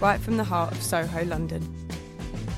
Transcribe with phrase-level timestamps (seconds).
[0.00, 1.62] right from the heart of Soho, London.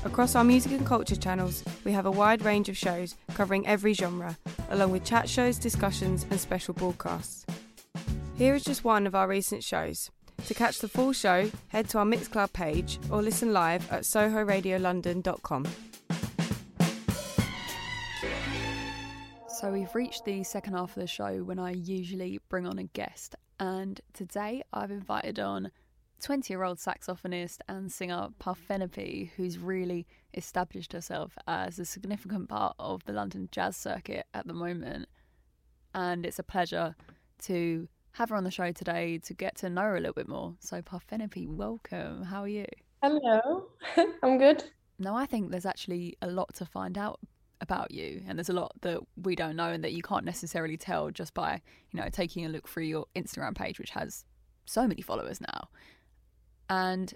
[0.03, 3.93] Across our music and culture channels, we have a wide range of shows covering every
[3.93, 4.37] genre,
[4.69, 7.45] along with chat shows, discussions, and special broadcasts.
[8.35, 10.09] Here is just one of our recent shows.
[10.47, 15.67] To catch the full show, head to our Mixcloud page or listen live at sohoradiolondon.com.
[19.47, 22.83] So we've reached the second half of the show when I usually bring on a
[22.85, 25.69] guest, and today I've invited on
[26.21, 32.75] 20 year old saxophonist and singer Parthenope, who's really established herself as a significant part
[32.79, 35.07] of the London jazz circuit at the moment.
[35.93, 36.95] And it's a pleasure
[37.43, 40.27] to have her on the show today to get to know her a little bit
[40.27, 40.55] more.
[40.59, 42.23] So, Parthenope, welcome.
[42.23, 42.65] How are you?
[43.01, 43.67] Hello,
[44.23, 44.63] I'm good.
[44.99, 47.19] No, I think there's actually a lot to find out
[47.61, 50.77] about you and there's a lot that we don't know and that you can't necessarily
[50.77, 54.25] tell just by you know taking a look through your instagram page which has
[54.65, 55.69] so many followers now
[56.71, 57.13] and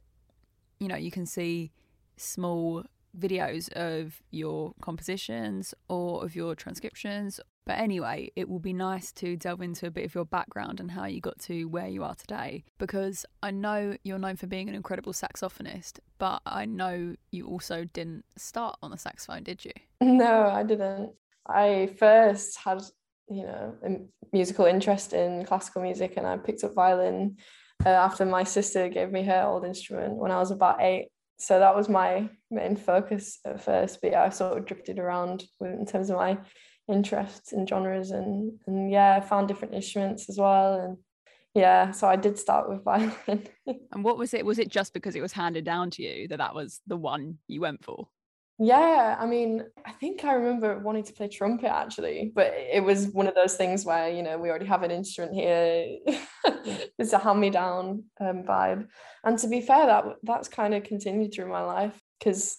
[0.80, 1.72] you know you can see
[2.18, 2.84] small
[3.18, 7.40] videos of your compositions or of your transcriptions.
[7.66, 10.92] But anyway it will be nice to delve into a bit of your background and
[10.92, 12.66] how you got to where you are today.
[12.78, 17.86] Because i know you're known for being an incredible saxophonist but i know you also
[17.86, 19.72] didn't start on the saxophone did you?
[20.02, 21.14] No, I didn't.
[21.48, 22.82] I first had,
[23.30, 23.90] you know, a
[24.34, 27.38] musical interest in classical music, and I picked up violin
[27.86, 31.08] uh, after my sister gave me her old instrument when I was about eight.
[31.38, 34.00] So that was my main focus at first.
[34.02, 36.38] But yeah, I sort of drifted around with, in terms of my
[36.88, 40.98] interests and genres, and and yeah, I found different instruments as well, and
[41.56, 43.48] yeah, so I did start with violin.
[43.68, 46.38] and what was it was it just because it was handed down to you that
[46.38, 48.08] that was the one you went for
[48.60, 53.08] Yeah, I mean, I think I remember wanting to play trumpet actually, but it was
[53.08, 55.98] one of those things where, you know, we already have an instrument here.
[57.00, 58.88] it's a hand-me-down um, vibe.
[59.24, 62.58] And to be fair, that that's kind of continued through my life because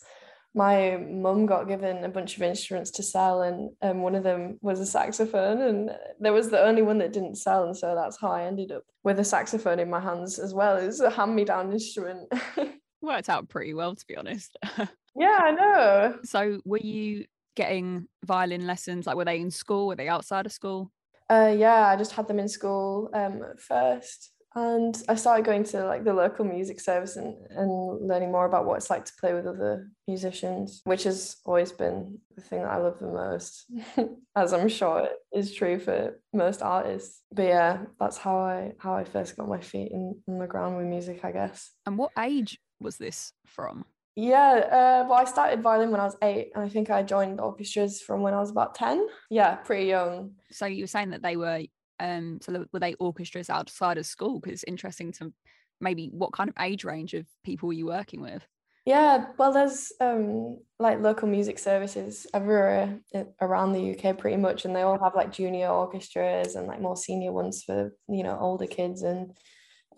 [0.57, 4.59] my mum got given a bunch of instruments to sell and um, one of them
[4.63, 8.19] was a saxophone and there was the only one that didn't sell and so that's
[8.19, 11.73] how I ended up with a saxophone in my hands as well as a hand-me-down
[11.73, 12.33] instrument.
[13.03, 14.57] worked out pretty well to be honest
[15.15, 16.19] yeah, I know.
[16.25, 20.53] so were you getting violin lessons like were they in school were they outside of
[20.53, 20.91] school
[21.29, 25.65] Uh, yeah, I just had them in school um, at first, and I started going
[25.65, 29.13] to like the local music service and, and learning more about what it's like to
[29.21, 33.67] play with other musicians, which has always been the thing that I love the most,
[34.37, 37.23] as I'm sure is true for most artists.
[37.33, 40.77] But yeah, that's how I how I first got my feet in, in the ground
[40.77, 41.71] with music, I guess.
[41.85, 43.85] and what age was this from
[44.17, 47.39] Yeah, uh, well, I started violin when I was eight, and I think I joined
[47.39, 49.07] orchestras from when I was about ten.
[49.31, 50.33] Yeah, pretty young.
[50.51, 51.63] so you were saying that they were
[52.01, 55.33] um so were they orchestras outside of school because it's interesting to
[55.81, 58.47] maybe what kind of age range of people were you working with
[58.87, 63.01] Yeah, well, there's um like local music services everywhere
[63.41, 66.97] around the UK pretty much, and they all have like junior orchestras and like more
[66.97, 69.37] senior ones for you know older kids, and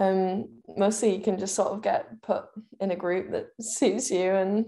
[0.00, 2.44] um mostly you can just sort of get put
[2.80, 4.66] in a group that suits you, and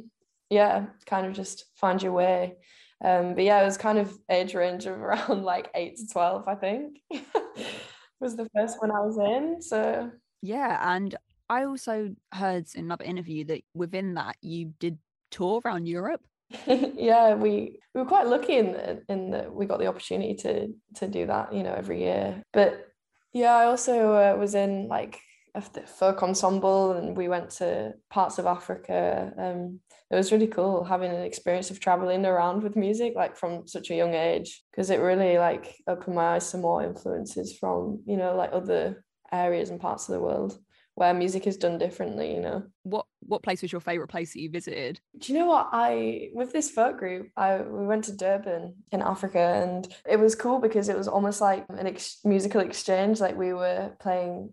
[0.48, 2.54] yeah, kind of just find your way.
[3.02, 6.48] Um, but yeah, it was kind of age range of around like eight to twelve,
[6.48, 6.98] I think,
[8.20, 9.62] was the first one I was in.
[9.62, 10.10] So
[10.42, 11.14] yeah and
[11.48, 14.98] i also heard in another interview that within that you did
[15.30, 16.22] tour around europe
[16.66, 20.66] yeah, we we were quite lucky in that in that we got the opportunity to
[20.96, 22.42] to do that, you know, every year.
[22.52, 22.89] But
[23.32, 25.20] yeah, I also uh, was in like
[25.54, 29.32] a folk ensemble, and we went to parts of Africa.
[29.36, 29.80] Um,
[30.10, 33.90] it was really cool having an experience of traveling around with music, like from such
[33.90, 38.16] a young age, because it really like opened my eyes to more influences from you
[38.16, 40.58] know like other areas and parts of the world
[40.94, 42.34] where music is done differently.
[42.34, 42.62] You know.
[42.82, 45.00] what what place was your favorite place that you visited?
[45.18, 45.68] Do you know what?
[45.72, 50.34] I with this folk group I we went to Durban in Africa and it was
[50.34, 53.20] cool because it was almost like an ex- musical exchange.
[53.20, 54.50] Like we were playing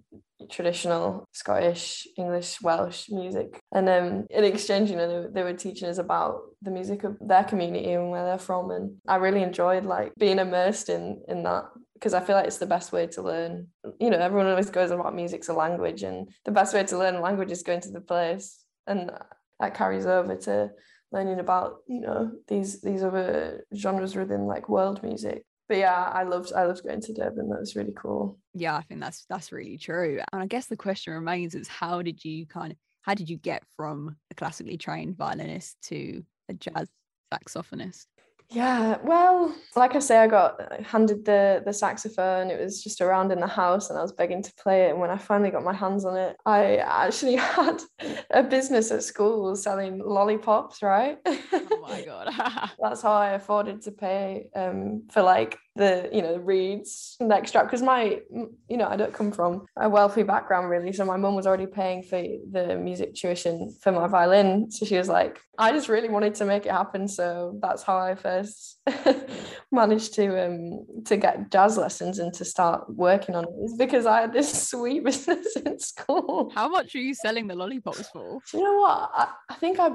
[0.52, 5.90] traditional Scottish English Welsh music and um in exchange you know they, they were teaching
[5.90, 9.84] us about the music of their community and where they're from and I really enjoyed
[9.84, 11.66] like being immersed in in that
[11.98, 13.68] because I feel like it's the best way to learn.
[14.00, 17.16] You know, everyone always goes about music's a language, and the best way to learn
[17.16, 18.64] a language is going to the place.
[18.86, 19.12] And
[19.60, 20.72] that carries over to
[21.12, 26.24] learning about you know these these other genres within like world music but yeah i
[26.24, 29.52] loved i loved going to durban that was really cool yeah i think that's that's
[29.52, 33.14] really true and i guess the question remains is how did you kind of how
[33.14, 36.90] did you get from a classically trained violinist to a jazz
[37.34, 38.08] saxophonist
[38.50, 42.50] yeah, well, like I say, I got handed the the saxophone.
[42.50, 44.92] It was just around in the house, and I was begging to play it.
[44.92, 47.82] And when I finally got my hands on it, I actually had
[48.32, 50.82] a business at school selling lollipops.
[50.82, 51.18] Right?
[51.70, 52.72] Oh my god!
[52.82, 57.30] That's how I afforded to pay um, for like the you know the reeds and
[57.32, 60.92] the extract because my you know I don't come from a wealthy background really.
[60.92, 62.22] So my mum was already paying for
[62.52, 64.72] the music tuition for my violin.
[64.72, 67.08] So she was like I just really wanted to make it happen.
[67.08, 68.80] So that's how I first
[69.72, 74.06] managed to um to get jazz lessons and to start working on it is because
[74.06, 76.52] I had this sweet business in school.
[76.54, 78.40] How much are you selling the lollipops for?
[78.52, 79.10] Do you know what?
[79.14, 79.92] I, I think I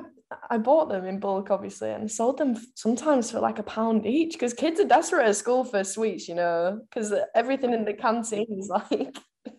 [0.51, 4.33] I bought them in bulk, obviously, and sold them sometimes for like a pound each
[4.33, 8.47] because kids are desperate at school for sweets, you know, because everything in the canteen
[8.59, 9.17] is like.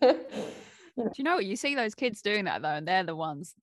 [0.96, 1.44] Do you know what?
[1.44, 3.54] You see those kids doing that though, and they're the ones,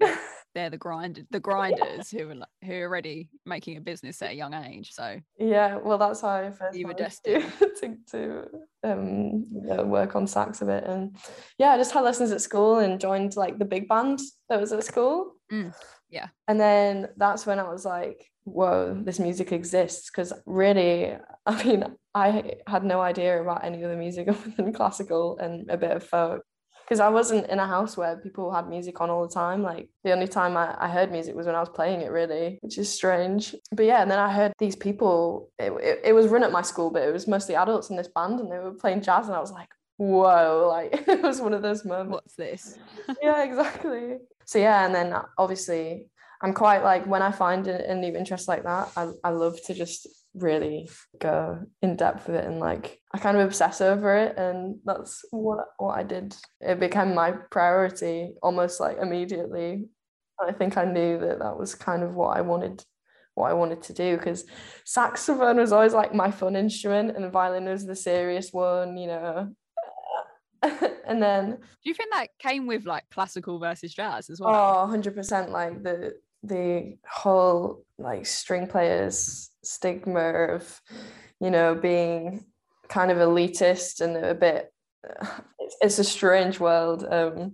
[0.53, 4.35] they're the grind, the grinders who are who are already making a business at a
[4.35, 4.91] young age.
[4.91, 8.47] So yeah, well, that's how I first you were destined to, to
[8.83, 9.45] um,
[9.89, 11.15] work on sax a bit, and
[11.57, 14.19] yeah, I just had lessons at school and joined like the big band
[14.49, 15.33] that was at school.
[15.51, 15.73] Mm.
[16.11, 16.27] Yeah.
[16.47, 20.09] And then that's when I was like, whoa, this music exists.
[20.09, 21.15] Because really,
[21.45, 25.77] I mean, I had no idea about any other music other than classical and a
[25.77, 26.43] bit of folk.
[26.91, 29.63] Because I wasn't in a house where people had music on all the time.
[29.63, 32.59] Like the only time I, I heard music was when I was playing it, really,
[32.59, 33.55] which is strange.
[33.71, 36.61] But yeah, and then I heard these people, it, it, it was run at my
[36.61, 39.27] school, but it was mostly adults in this band and they were playing jazz.
[39.27, 42.11] And I was like, whoa, like it was one of those moments.
[42.11, 42.77] What's this?
[43.21, 44.17] yeah, exactly
[44.51, 46.07] so yeah and then obviously
[46.41, 49.57] i'm quite like when i find a, a, new interest like that I, I love
[49.67, 50.89] to just really
[51.19, 55.25] go in depth with it and like i kind of obsess over it and that's
[55.31, 59.85] what what i did it became my priority almost like immediately
[60.39, 62.81] i think i knew that that was kind of what i wanted
[63.35, 64.45] what I wanted to do because
[64.85, 69.55] saxophone was always like my fun instrument and violin was the serious one, you know.
[70.61, 74.53] and then do you think that came with like classical versus jazz as well?
[74.53, 80.81] Oh, 100% like the the whole like string players stigma of
[81.39, 82.43] you know being
[82.89, 84.73] kind of elitist and a bit
[85.59, 87.53] it's, it's a strange world um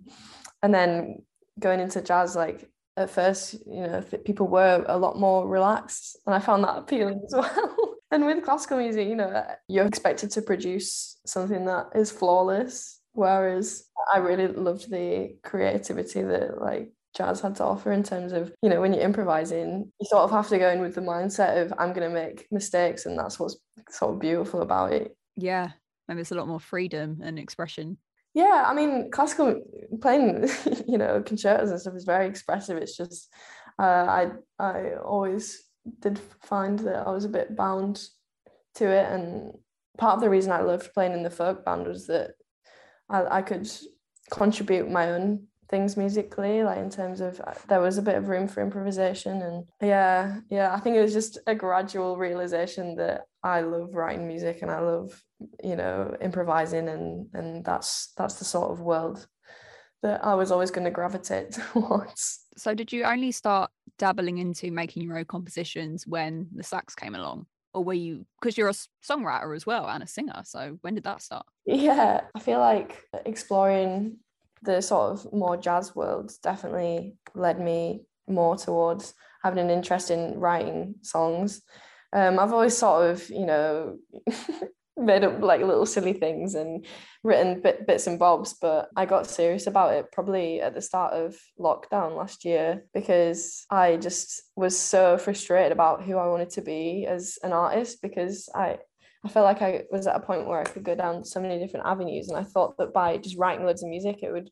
[0.63, 1.21] and then
[1.59, 6.33] going into jazz like at first you know people were a lot more relaxed and
[6.33, 7.93] i found that appealing as well.
[8.09, 13.83] And with classical music you know you're expected to produce something that is flawless Whereas
[14.13, 18.69] I really loved the creativity that like jazz had to offer in terms of, you
[18.69, 21.73] know, when you're improvising, you sort of have to go in with the mindset of
[21.79, 23.57] I'm gonna make mistakes and that's what's
[23.89, 25.15] sort of beautiful about it.
[25.35, 25.71] Yeah.
[26.07, 27.97] and it's a lot more freedom and expression.
[28.33, 29.61] Yeah, I mean classical
[29.99, 30.47] playing,
[30.87, 32.77] you know, concertos and stuff is very expressive.
[32.77, 33.33] It's just
[33.79, 35.63] uh, I I always
[35.99, 38.03] did find that I was a bit bound
[38.75, 39.53] to it and
[39.97, 42.31] part of the reason I loved playing in the folk band was that
[43.09, 43.67] I, I could
[44.29, 48.29] contribute my own things musically like in terms of uh, there was a bit of
[48.29, 53.21] room for improvisation and yeah yeah i think it was just a gradual realization that
[53.43, 55.21] i love writing music and i love
[55.63, 59.27] you know improvising and and that's that's the sort of world
[60.03, 62.45] that i was always going to gravitate towards.
[62.55, 67.15] So did you only start dabbling into making your own compositions when the sax came
[67.15, 67.45] along?
[67.73, 68.73] Or were you because you're a
[69.07, 71.45] songwriter as well and a singer so when did that start?
[71.65, 74.17] Yeah i feel like exploring
[74.63, 80.39] the sort of more jazz world definitely led me more towards having an interest in
[80.39, 81.61] writing songs.
[82.13, 83.97] Um, i've always sort of you know
[84.97, 86.85] made up like little silly things and
[87.23, 91.13] written bit, bits and bobs but i got serious about it probably at the start
[91.13, 96.61] of lockdown last year because i just was so frustrated about who i wanted to
[96.61, 98.77] be as an artist because i
[99.25, 101.59] I felt like I was at a point where I could go down so many
[101.59, 104.49] different avenues, and I thought that by just writing loads of music, it would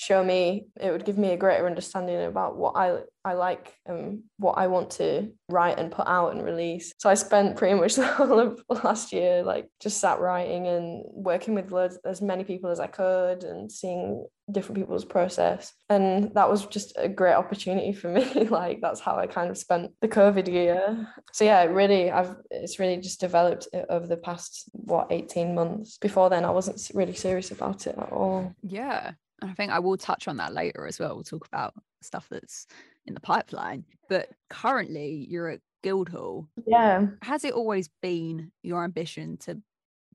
[0.00, 4.22] show me it would give me a greater understanding about what I I like and
[4.38, 6.94] what I want to write and put out and release.
[6.96, 11.04] So I spent pretty much the whole of last year like just sat writing and
[11.06, 15.74] working with loads as many people as I could and seeing different people's process.
[15.90, 18.24] And that was just a great opportunity for me.
[18.48, 21.06] like that's how I kind of spent the COVID year.
[21.34, 25.98] So yeah, really I've it's really just developed over the past what 18 months.
[25.98, 28.54] Before then I wasn't really serious about it at all.
[28.62, 29.12] Yeah.
[29.40, 31.14] And I think I will touch on that later as well.
[31.14, 32.66] We'll talk about stuff that's
[33.06, 33.84] in the pipeline.
[34.08, 36.48] But currently, you're at Guildhall.
[36.66, 37.06] Yeah.
[37.22, 39.60] Has it always been your ambition to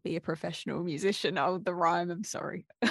[0.03, 1.37] be a professional musician?
[1.37, 2.11] Oh, the rhyme.
[2.11, 2.65] I'm sorry.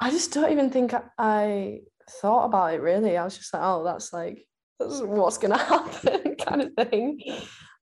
[0.00, 1.80] I just don't even think I
[2.20, 3.16] thought about it really.
[3.16, 4.46] I was just like, oh, that's like
[4.78, 7.20] that's what's gonna happen kind of thing.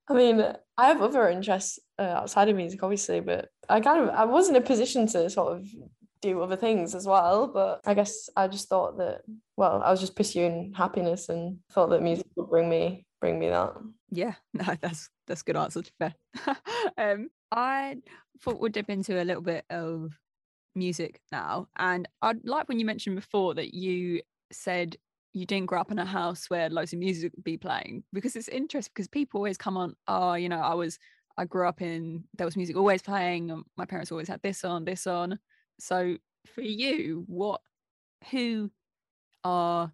[0.09, 0.45] I mean,
[0.76, 4.57] I have other interests uh, outside of music, obviously, but I kind of I wasn't
[4.57, 5.66] in a position to sort of
[6.23, 7.49] do other things as well.
[7.49, 9.23] But I guess I just thought that
[9.57, 13.49] well, I was just pursuing happiness and thought that music would bring me bring me
[13.49, 13.75] that.
[14.11, 16.14] Yeah, no, that's that's good answer to fair.
[16.97, 17.99] um, I
[18.41, 20.19] thought we'd dip into a little bit of
[20.75, 24.97] music now, and I'd like when you mentioned before that you said
[25.35, 28.37] you didn't grow up in a house where loads of music would be playing because
[28.37, 30.99] it's interesting because people always come on oh you know i was
[31.38, 34.85] i grew up in there was music always playing my parents always had this on
[34.85, 35.38] this on
[35.79, 36.17] so
[36.55, 37.61] for you what
[38.31, 38.71] who
[39.45, 39.93] are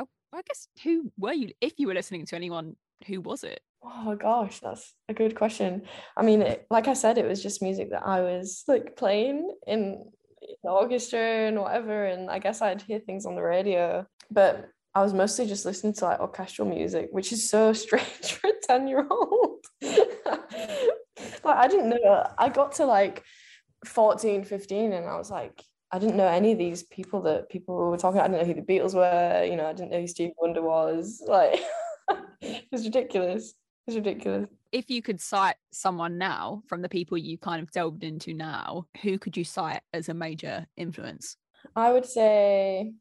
[0.00, 3.60] oh, i guess who were you if you were listening to anyone who was it
[3.82, 5.82] oh gosh that's a good question
[6.16, 9.50] i mean it, like i said it was just music that i was like playing
[9.66, 10.04] in
[10.62, 15.02] the orchestra and whatever and i guess i'd hear things on the radio but I
[15.02, 18.86] was mostly just listening to like orchestral music, which is so strange for a 10
[18.86, 19.64] year old.
[19.82, 19.98] like,
[21.44, 23.24] I didn't know, I got to like
[23.84, 27.76] 14, 15, and I was like, I didn't know any of these people that people
[27.76, 28.20] were talking.
[28.20, 29.44] I didn't know who the Beatles were.
[29.44, 31.22] You know, I didn't know who Steve Wonder was.
[31.28, 31.60] Like,
[32.40, 33.54] it was ridiculous.
[33.86, 34.48] It's ridiculous.
[34.72, 38.86] If you could cite someone now from the people you kind of delved into now,
[39.02, 41.36] who could you cite as a major influence?
[41.76, 42.92] I would say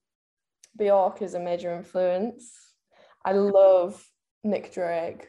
[0.78, 2.52] Bjork is a major influence.
[3.26, 4.04] I love
[4.44, 5.28] Nick Drake.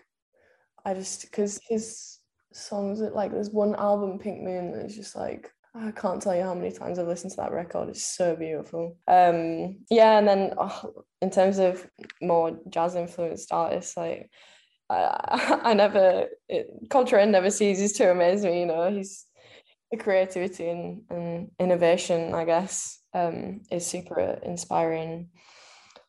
[0.85, 2.19] I just because his
[2.55, 6.37] songs that like there's one album Pink Moon that is just like I can't tell
[6.37, 7.89] you how many times I've listened to that record.
[7.89, 8.97] It's so beautiful.
[9.09, 11.85] Um, yeah, and then oh, in terms of
[12.23, 14.31] more jazz influenced artists, like
[14.89, 18.61] I, I never it, Coltrane never ceases to amaze me.
[18.61, 19.27] You know, he's
[19.91, 25.31] the creativity and, and innovation, I guess, um, is super inspiring.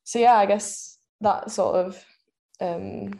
[0.04, 2.06] So yeah, I guess that sort of
[2.62, 3.20] um,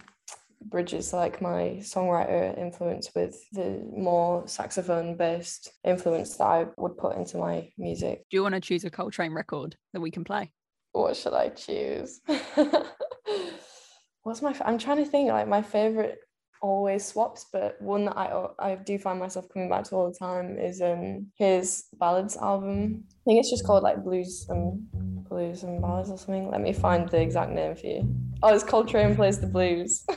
[0.70, 7.16] bridges like my songwriter influence with the more saxophone based influence that I would put
[7.16, 8.26] into my music.
[8.30, 10.52] Do you want to choose a Coltrane record that we can play?
[10.92, 12.22] What should I choose?
[14.24, 14.56] What's my?
[14.66, 15.30] I'm trying to think.
[15.30, 16.20] Like my favorite
[16.62, 20.18] always swaps, but one that I I do find myself coming back to all the
[20.18, 23.04] time is um his ballads album.
[23.10, 24.88] I think it's just called like Blues and
[25.36, 26.50] Blues and Ballads or something.
[26.50, 28.08] Let me find the exact name for you.
[28.42, 30.06] Oh, it's Coltrane plays the blues.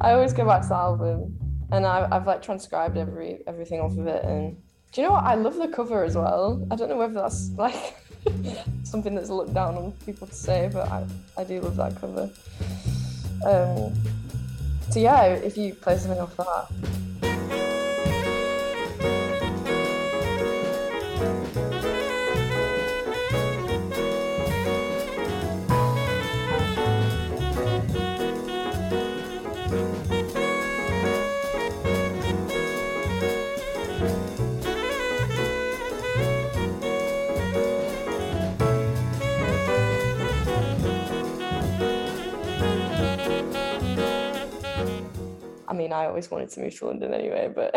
[0.00, 1.38] I always go back to the album,
[1.70, 4.24] and I, I've like transcribed every everything off of it.
[4.24, 4.56] And
[4.92, 5.24] do you know what?
[5.24, 6.66] I love the cover as well.
[6.70, 7.96] I don't know whether that's like
[8.82, 12.30] something that's looked down on people to say, but I I do love that cover.
[13.44, 13.92] Um,
[14.88, 17.03] so yeah, if you play something off that.
[46.04, 47.74] I always wanted to move to London anyway, but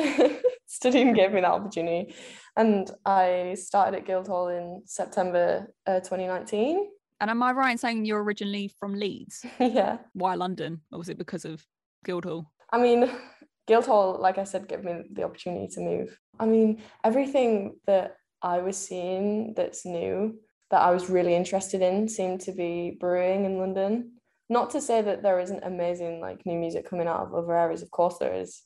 [0.67, 2.13] studying gave me that opportunity.
[2.55, 6.89] And I started at Guildhall in September uh, 2019.
[7.21, 9.45] And am I right in saying you're originally from Leeds?
[9.59, 9.99] yeah.
[10.13, 10.81] Why London?
[10.91, 11.65] Or was it because of
[12.05, 12.51] Guildhall?
[12.71, 13.09] I mean,
[13.67, 16.17] Guildhall, like I said, gave me the opportunity to move.
[16.39, 22.09] I mean, everything that I was seeing that's new, that I was really interested in,
[22.09, 24.16] seemed to be brewing in London
[24.49, 27.81] not to say that there isn't amazing like new music coming out of other areas
[27.81, 28.61] of course there is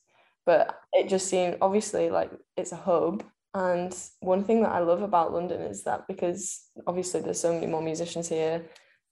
[0.46, 3.24] but it just seemed obviously like it's a hub.
[3.54, 7.68] And one thing that i love about london is that because obviously there's so many
[7.68, 8.64] more musicians here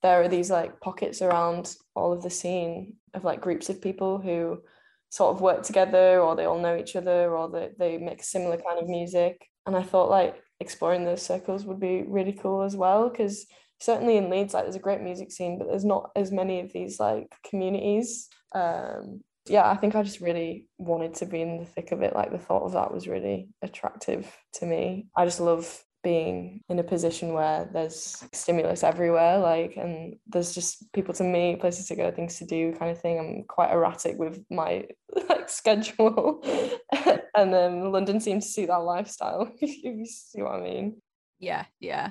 [0.02, 4.18] there are these like pockets around all of the scene of like groups of people
[4.18, 4.62] who
[5.10, 8.56] sort of work together or they all know each other or they, they make similar
[8.56, 9.46] kind of music.
[9.66, 13.46] And i thought like exploring those circles would be really cool as well because
[13.80, 16.72] certainly in Leeds, like there's a great music scene, but there's not as many of
[16.72, 18.28] these like communities.
[18.54, 22.14] Um, yeah, I think I just really wanted to be in the thick of it.
[22.14, 25.08] Like the thought of that was really attractive to me.
[25.16, 30.90] I just love being in a position where there's stimulus everywhere like and there's just
[30.92, 34.18] people to meet places to go things to do kind of thing i'm quite erratic
[34.18, 34.86] with my
[35.28, 36.42] like schedule
[37.36, 40.96] and then london seems to suit that lifestyle if you see what i mean
[41.38, 42.10] yeah yeah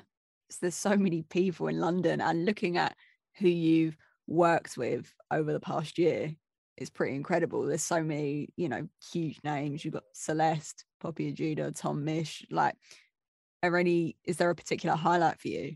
[0.57, 2.95] there's so many people in London and looking at
[3.37, 3.95] who you've
[4.27, 6.33] worked with over the past year
[6.77, 7.65] is pretty incredible.
[7.65, 9.83] There's so many, you know, huge names.
[9.83, 12.45] You've got Celeste, Poppy Ajudha, Tom Misch.
[12.49, 12.75] Like,
[13.61, 15.75] are any is there a particular highlight for you?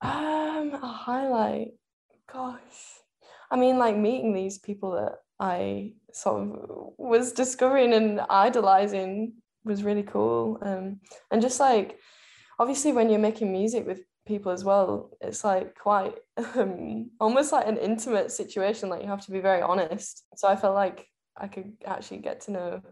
[0.00, 1.68] Um, a highlight.
[2.30, 2.58] Gosh.
[3.50, 9.84] I mean, like meeting these people that I sort of was discovering and idolizing was
[9.84, 10.58] really cool.
[10.62, 11.00] Um,
[11.30, 11.98] and just like
[12.62, 16.14] obviously when you're making music with people as well, it's like quite
[16.54, 18.88] um, almost like an intimate situation.
[18.88, 20.24] Like you have to be very honest.
[20.36, 22.82] So I felt like I could actually get to know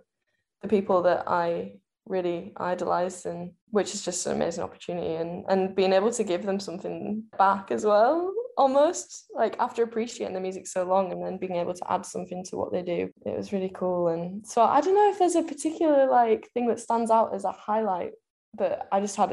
[0.63, 1.75] the people that I
[2.07, 6.45] really idolized and which is just an amazing opportunity and and being able to give
[6.45, 11.39] them something back as well almost like after appreciating the music so long and then
[11.39, 14.63] being able to add something to what they do it was really cool and so
[14.63, 18.13] i don't know if there's a particular like thing that stands out as a highlight
[18.57, 19.31] but i just had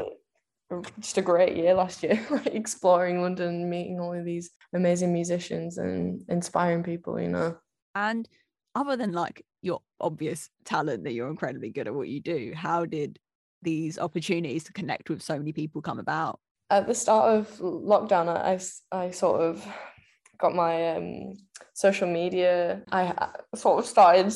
[1.00, 5.77] just a great year last year like exploring london meeting all of these amazing musicians
[5.77, 7.57] and inspiring people you know
[7.95, 8.27] and
[8.75, 12.86] other than like your obvious talent that you're incredibly good at what you do how
[12.86, 13.17] did
[13.62, 18.27] these opportunities to connect with so many people come about at the start of lockdown,
[18.27, 18.59] I,
[18.95, 19.65] I sort of
[20.38, 21.33] got my um,
[21.74, 22.83] social media.
[22.91, 24.33] I sort of started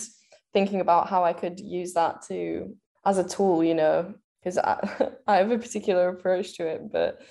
[0.54, 5.12] thinking about how I could use that to as a tool, you know, because I,
[5.28, 6.92] I have a particular approach to it.
[6.92, 7.22] But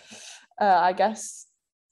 [0.60, 1.46] uh, I guess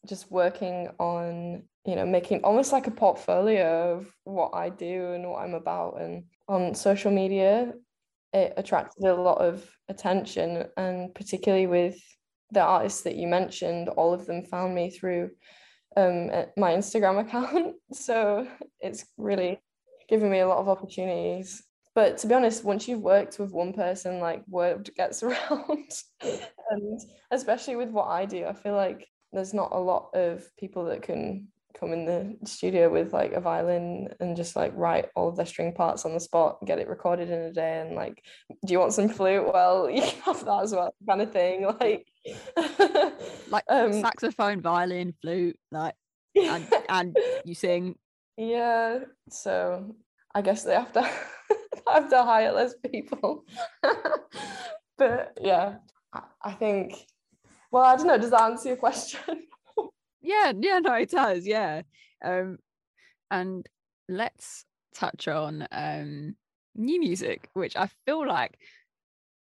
[0.07, 5.29] just working on, you know, making almost like a portfolio of what I do and
[5.29, 7.73] what I'm about, and on social media,
[8.33, 11.99] it attracted a lot of attention, and particularly with
[12.51, 15.31] the artists that you mentioned, all of them found me through
[15.97, 17.75] um, my Instagram account.
[17.93, 18.47] So
[18.81, 19.61] it's really
[20.09, 21.63] given me a lot of opportunities.
[21.99, 25.90] But to be honest, once you've worked with one person, like word gets around.
[26.23, 27.00] and
[27.33, 31.02] especially with what I do, I feel like there's not a lot of people that
[31.02, 35.35] can come in the studio with like a violin and just like write all of
[35.35, 38.25] their string parts on the spot get it recorded in a day and like
[38.64, 41.66] do you want some flute well you can have that as well kind of thing
[41.81, 42.07] like
[43.49, 45.94] like um, saxophone violin flute like
[46.35, 47.94] and, and you sing
[48.37, 48.99] yeah
[49.31, 49.94] so
[50.38, 51.03] i guess they have to
[51.88, 53.44] have to hire less people.
[54.96, 55.77] But yeah
[56.12, 57.07] I, I think
[57.70, 59.20] well i don't know does that answer your question?
[60.20, 61.83] Yeah yeah no it does yeah.
[62.24, 62.59] Um
[63.31, 63.64] and
[64.09, 66.35] let's touch on um
[66.74, 68.59] new music which i feel like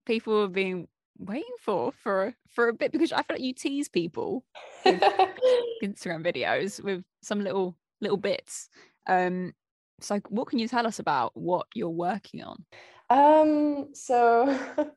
[0.06, 3.88] people have been waiting for for for a bit because i feel like you tease
[3.88, 4.44] people
[4.84, 8.68] instagram videos with some little little bits.
[9.06, 9.52] Um
[10.00, 12.64] so what can you tell us about what you're working on
[13.10, 14.58] um so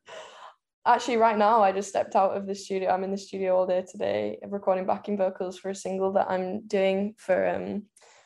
[0.88, 2.90] actually right now I just stepped out of the studio.
[2.90, 6.66] I'm in the studio all day today recording backing vocals for a single that I'm
[6.66, 7.84] doing for um,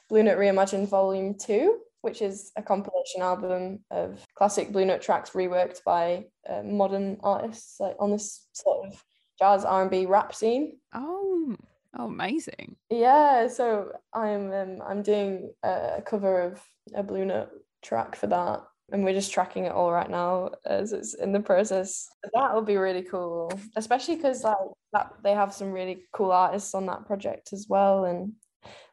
[0.08, 5.30] Blue Note Reimagined Volume 2, which is a compilation album of classic Blue Note tracks
[5.30, 9.04] reworked by uh, modern artists like on this sort of
[9.38, 10.78] jazz R&B rap scene.
[10.94, 11.56] Oh,
[11.98, 12.76] oh amazing.
[12.90, 16.62] Yeah, so I'm um, I'm doing a cover of
[16.94, 17.50] a Blue Note
[17.82, 21.40] track for that and we're just tracking it all right now as it's in the
[21.40, 22.06] process.
[22.34, 24.56] That will be really cool, especially because like
[24.92, 28.32] that they have some really cool artists on that project as well, and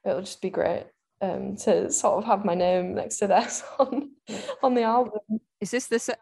[0.06, 0.86] it'll just be great
[1.22, 4.12] um, to sort of have my name next to theirs on
[4.64, 5.20] on the album.
[5.60, 6.16] Is this the se-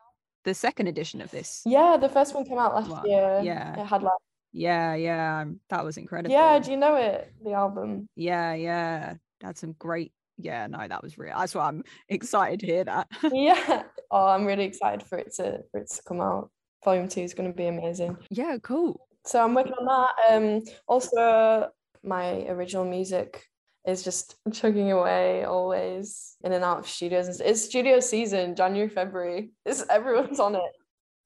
[0.44, 1.62] the second edition of this?
[1.66, 3.04] Yeah, the first one came out last Wow.
[3.06, 3.42] year.
[3.44, 3.80] Yeah.
[3.80, 4.14] it had like
[4.58, 6.34] Yeah, yeah, um, that was incredible.
[6.34, 6.58] yeah.
[6.60, 7.32] Do you know it?
[7.44, 8.08] The album.
[8.16, 9.14] yeah, yeah.
[9.42, 10.12] Had some great.
[10.40, 11.36] Yeah, no, that was real.
[11.38, 13.08] That's why I'm excited to hear that.
[13.32, 13.84] yeah.
[14.12, 16.50] Oh, I'm really excited for it to for it to come out.
[16.84, 18.18] Volume two is going to be amazing.
[18.30, 19.08] yeah, cool.
[19.26, 20.34] so I'm working on that.
[20.34, 21.70] Um, also,
[22.04, 23.44] my original music
[23.86, 27.28] is just chugging away always in and out of studios.
[27.30, 29.52] It's- It's studio season, January, February.
[29.66, 30.72] It's everyone's on it.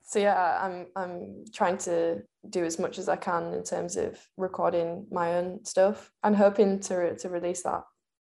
[0.03, 4.19] So yeah, I'm I'm trying to do as much as I can in terms of
[4.37, 7.83] recording my own stuff and hoping to to release that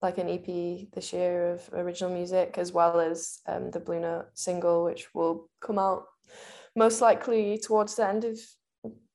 [0.02, 4.26] like an EP this year of original music as well as um, the Blue Note
[4.34, 6.04] single, which will come out
[6.74, 8.38] most likely towards the end of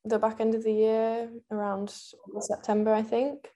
[0.06, 1.94] the back end of the year around
[2.40, 3.50] September, I think.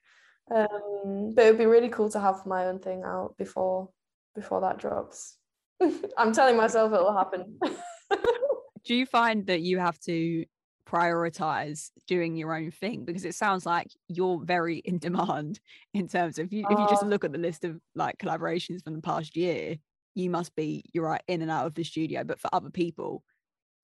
[0.54, 3.88] Um, but it would be really cool to have my own thing out before
[4.34, 5.38] before that drops.
[6.18, 7.58] I'm telling myself it will happen.
[8.84, 10.44] Do you find that you have to
[10.92, 15.60] prioritize doing your own thing because it sounds like you're very in demand
[15.94, 18.82] in terms of you, if you just Uh, look at the list of like collaborations
[18.84, 19.76] from the past year
[20.14, 23.24] you must be you're right in and out of the studio but for other people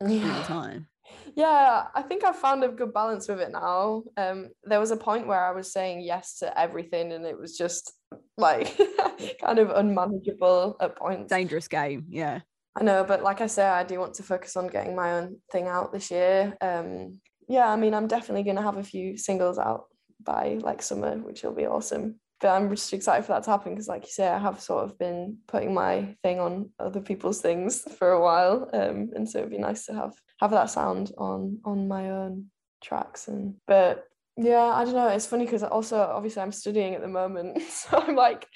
[0.01, 0.87] all the time
[1.35, 4.03] Yeah, I think I've found a good balance with it now.
[4.19, 7.57] Um, there was a point where I was saying yes to everything, and it was
[7.57, 7.93] just
[8.37, 8.79] like
[9.41, 11.31] kind of unmanageable at points.
[11.31, 12.41] Dangerous game, yeah.
[12.79, 15.39] I know, but like I say, I do want to focus on getting my own
[15.51, 16.57] thing out this year.
[16.61, 19.87] Um, yeah, I mean, I'm definitely going to have a few singles out
[20.23, 22.21] by like summer, which will be awesome.
[22.41, 24.85] But I'm just excited for that to happen because, like you say, I have sort
[24.85, 29.39] of been putting my thing on other people's things for a while, um, and so
[29.39, 32.47] it'd be nice to have have that sound on on my own
[32.81, 33.27] tracks.
[33.27, 34.05] And but
[34.37, 35.09] yeah, I don't know.
[35.09, 38.47] It's funny because also obviously I'm studying at the moment, so I'm like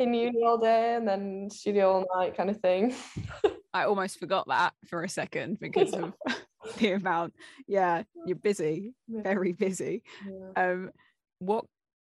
[0.00, 2.94] in uni all day and then studio all night kind of thing.
[3.74, 6.12] I almost forgot that for a second because of
[6.78, 7.34] the amount.
[7.66, 10.02] Yeah, you're busy, very busy.
[10.26, 10.70] Yeah.
[10.70, 10.90] Um,
[11.38, 11.64] what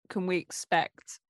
[0.09, 1.21] can we expect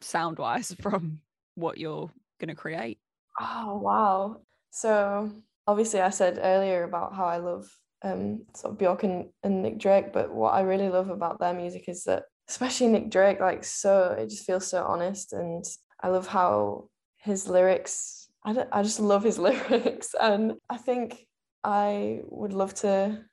[0.00, 1.20] sound wise from
[1.54, 2.98] what you're going to create?
[3.40, 4.40] Oh, wow.
[4.70, 5.30] So,
[5.66, 7.66] obviously, I said earlier about how I love
[8.02, 11.54] um, sort of Bjork and, and Nick Drake, but what I really love about their
[11.54, 15.32] music is that, especially Nick Drake, like, so it just feels so honest.
[15.32, 15.64] And
[16.02, 20.14] I love how his lyrics, I, I just love his lyrics.
[20.20, 21.26] And I think
[21.62, 23.24] I would love to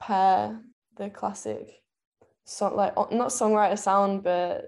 [0.00, 0.60] pair
[0.96, 1.82] the classic
[2.44, 4.64] song like not songwriter sound but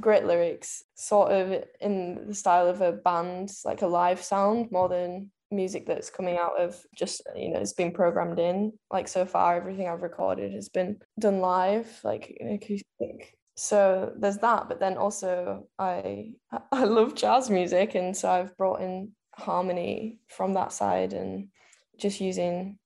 [0.00, 4.88] great lyrics sort of in the style of a band like a live sound more
[4.88, 9.24] than music that's coming out of just you know it's been programmed in like so
[9.24, 14.96] far everything i've recorded has been done live like acoustic so there's that but then
[14.96, 16.30] also i
[16.72, 21.48] i love jazz music and so i've brought in harmony from that side and
[21.98, 22.78] just using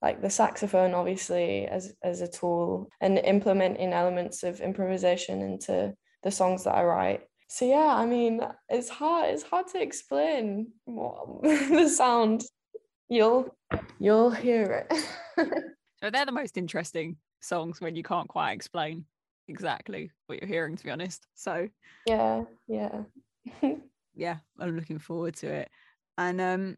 [0.00, 6.30] like the saxophone obviously as as a tool and implementing elements of improvisation into the
[6.30, 7.22] songs that I write.
[7.48, 12.44] So yeah, I mean, it's hard it's hard to explain the sound.
[13.08, 13.54] You'll
[13.98, 15.04] you'll hear it.
[16.02, 19.04] so they're the most interesting songs when you can't quite explain
[19.48, 21.26] exactly what you're hearing to be honest.
[21.34, 21.68] So
[22.06, 23.02] yeah, yeah.
[24.14, 25.70] yeah, I'm looking forward to it.
[26.18, 26.76] And um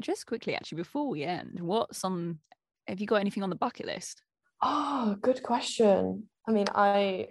[0.00, 2.40] just quickly, actually, before we end, what's on?
[2.86, 4.22] Have you got anything on the bucket list?
[4.62, 6.28] Oh, good question.
[6.46, 7.28] I mean, I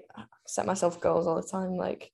[0.48, 2.12] set myself goals all the time, like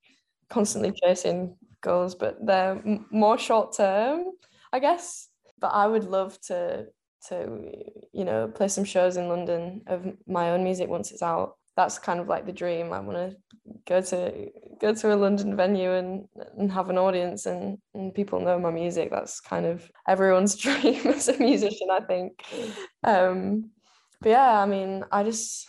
[0.49, 4.25] constantly chasing goals, but they're m- more short term,
[4.71, 5.30] I guess.
[5.60, 6.88] But I would love to
[7.27, 7.71] to
[8.12, 12.00] you know play some shows in London of my own music once it's out that's
[12.00, 12.94] kind of like the dream.
[12.94, 13.36] I want to
[13.86, 18.39] go to go to a London venue and and have an audience and and people
[18.39, 19.10] know my music.
[19.12, 22.44] That's kind of everyone's dream as a musician, I think.
[23.04, 23.72] Um,
[24.22, 25.67] but yeah, I mean, I just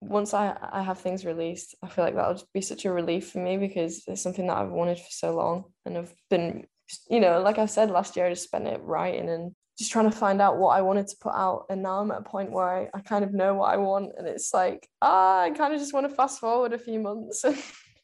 [0.00, 3.38] once I I have things released, I feel like that'll be such a relief for
[3.38, 6.66] me because it's something that I've wanted for so long and I've been
[7.08, 10.10] you know, like I said last year, I just spent it writing and just trying
[10.10, 11.64] to find out what I wanted to put out.
[11.70, 14.12] And now I'm at a point where I, I kind of know what I want.
[14.18, 17.44] And it's like, ah, I kind of just want to fast forward a few months
[17.44, 17.56] and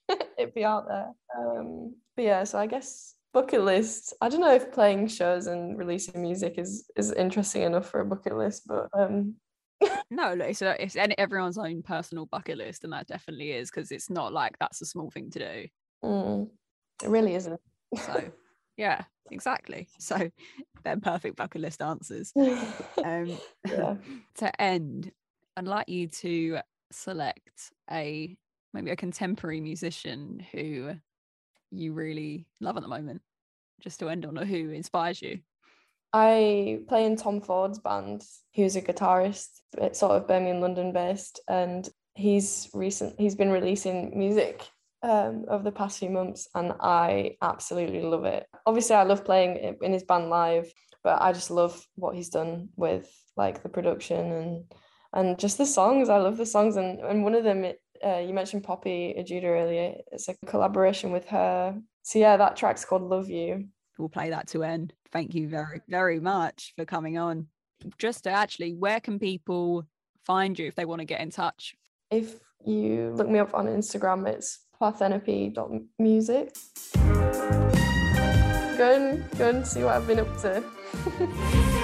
[0.39, 1.11] it'd be out there.
[1.39, 4.15] Um, but yeah, so I guess bucket list.
[4.23, 8.07] I don't know if playing shows and releasing music is is interesting enough for a
[8.07, 9.35] bucket list, but um
[10.11, 14.09] no, it's a, it's everyone's own personal bucket list, and that definitely is because it's
[14.09, 15.69] not like that's a small thing to do.
[16.03, 16.49] Mm,
[17.05, 17.61] it really isn't.
[17.95, 18.33] so
[18.77, 19.89] yeah, exactly.
[19.99, 20.31] So
[20.85, 22.33] they're perfect bucket list answers.
[23.05, 23.37] Um,
[24.37, 25.13] to end,
[25.57, 26.59] I'd like you to
[26.91, 28.37] select a
[28.73, 30.95] maybe a contemporary musician who
[31.71, 33.23] you really love at the moment,
[33.81, 35.41] just to end on, or who inspires you.
[36.13, 38.25] I play in Tom Ford's band.
[38.51, 43.15] He was a guitarist, it's sort of Birmingham, London based, and he's recent.
[43.19, 44.67] He's been releasing music
[45.07, 48.45] um, over the past few months, and I absolutely love it.
[48.67, 50.71] Obviously, I love playing in his band live,
[51.05, 54.65] but I just love what he's done with like the production and
[55.13, 56.09] and just the songs.
[56.09, 57.65] I love the songs, and and one of them,
[58.05, 59.95] uh, you mentioned Poppy Ajudha earlier.
[60.11, 61.81] It's a collaboration with her.
[62.03, 64.93] So yeah, that track's called "Love You." We'll play that to end.
[65.13, 67.47] Thank you very very much for coming on.
[67.99, 69.87] Just to actually, where can people
[70.25, 71.77] find you if they want to get in touch?
[72.11, 76.57] If you look me up on Instagram, it's parthenope.music.
[78.77, 81.73] Go and go and see what I've been up to.